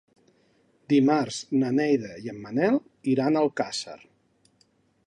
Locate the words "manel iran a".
2.47-3.47